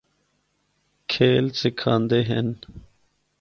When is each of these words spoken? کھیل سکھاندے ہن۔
کھیل 1.11 1.45
سکھاندے 1.61 2.19
ہن۔ 2.29 2.47